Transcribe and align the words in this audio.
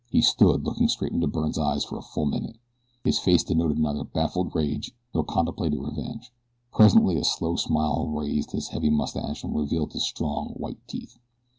He 0.09 0.23
stood 0.23 0.65
looking 0.65 0.87
straight 0.87 1.11
into 1.11 1.27
Byrne's 1.27 1.59
eyes 1.59 1.85
for 1.85 1.95
a 1.99 2.01
full 2.01 2.25
minute. 2.25 2.57
His 3.03 3.19
face 3.19 3.43
denoted 3.43 3.77
neither 3.77 4.03
baffled 4.03 4.55
rage 4.55 4.95
nor 5.13 5.23
contemplated 5.23 5.79
revenge. 5.79 6.33
Presently 6.73 7.17
a 7.19 7.23
slow 7.23 7.55
smile 7.55 8.07
raised 8.07 8.49
his 8.51 8.69
heavy 8.69 8.89
mustache 8.89 9.43
and 9.43 9.55
revealed 9.55 9.93
his 9.93 10.01
strong, 10.07 10.55
white 10.55 10.79
teeth. 10.87 11.19